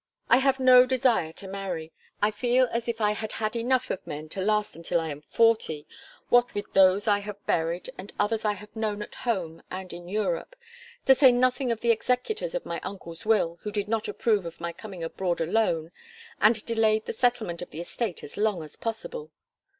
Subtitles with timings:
[0.31, 1.93] "I have no desire to marry.
[2.23, 5.21] I feel as if I had had enough of men to last until I am
[5.21, 5.85] forty
[6.29, 10.07] what with those I have buried, and others I have known at home and in
[10.09, 10.55] Europe
[11.05, 14.59] to say nothing of the executors of my uncle's will, who did not approve of
[14.59, 15.91] my coming abroad alone
[16.41, 19.29] and delayed the settlement of the estate as long as possible.